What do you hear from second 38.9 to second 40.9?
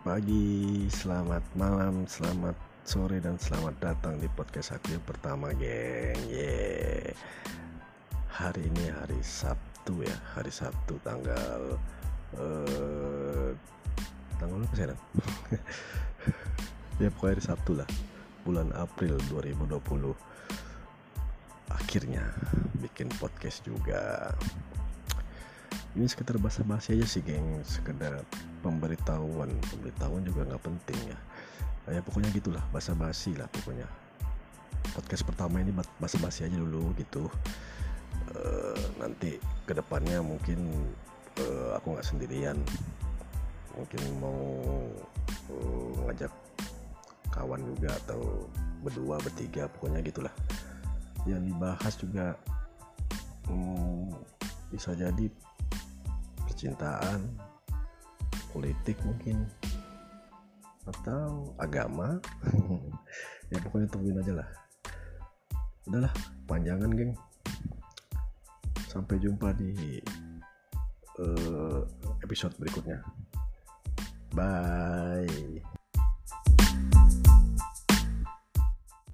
nanti ke depannya mungkin